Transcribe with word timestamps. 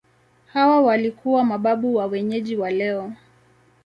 Hawa 0.53 0.81
walikuwa 0.81 1.43
mababu 1.43 1.95
wa 1.95 2.05
wenyeji 2.05 2.55
wa 2.57 2.71
leo. 2.71 3.13